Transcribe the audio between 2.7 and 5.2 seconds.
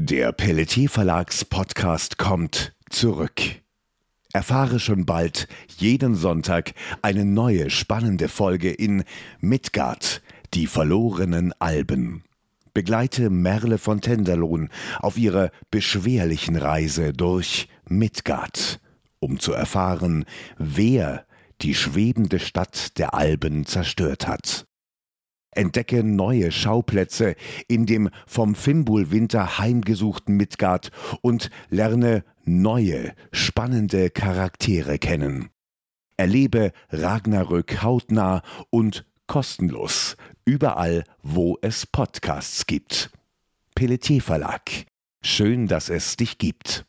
zurück. Erfahre schon